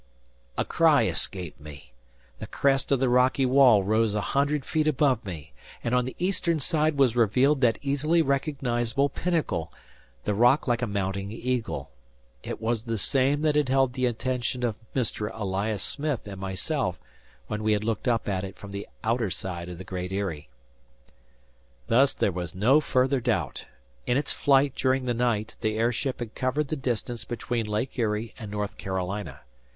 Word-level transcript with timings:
A 0.57 0.65
cry 0.65 1.03
escaped 1.05 1.59
me! 1.59 1.93
The 2.39 2.47
crest 2.47 2.91
of 2.91 2.99
the 2.99 3.07
rocky 3.07 3.45
wall 3.45 3.83
rose 3.83 4.15
a 4.15 4.21
hundred 4.33 4.65
feet 4.65 4.87
above 4.87 5.23
me. 5.23 5.53
And 5.83 5.93
on 5.93 6.05
the 6.05 6.15
eastern 6.17 6.59
side 6.59 6.97
was 6.97 7.15
revealed 7.15 7.61
that 7.61 7.77
easily 7.83 8.23
recognizable 8.23 9.09
pinnacle, 9.09 9.71
the 10.23 10.33
rock 10.33 10.67
like 10.67 10.81
a 10.81 10.87
mounting 10.87 11.31
eagle. 11.31 11.91
It 12.41 12.59
was 12.59 12.83
the 12.85 12.97
same 12.97 13.43
that 13.43 13.53
had 13.53 13.69
held 13.69 13.93
the 13.93 14.07
attention 14.07 14.63
of 14.63 14.75
Mr. 14.95 15.29
Elias 15.31 15.83
Smith 15.83 16.25
and 16.27 16.41
myself, 16.41 16.99
when 17.45 17.61
we 17.61 17.73
had 17.73 17.83
looked 17.83 18.07
up 18.07 18.27
at 18.27 18.43
it 18.43 18.57
from 18.57 18.71
the 18.71 18.87
outer 19.03 19.29
side 19.29 19.69
of 19.69 19.77
the 19.77 19.83
Great 19.83 20.11
Eyrie. 20.11 20.49
Thus 21.85 22.15
there 22.15 22.31
was 22.31 22.55
no 22.55 22.81
further 22.81 23.19
doubt. 23.19 23.65
In 24.07 24.17
its 24.17 24.33
flight 24.33 24.73
during 24.75 25.05
the 25.05 25.13
night 25.13 25.57
the 25.61 25.77
airship 25.77 26.17
had 26.21 26.33
covered 26.33 26.69
the 26.69 26.75
distance 26.75 27.23
between 27.23 27.67
Lake 27.67 27.99
Erie 27.99 28.33
and 28.39 28.49
North 28.49 28.79
Carolina. 28.79 29.41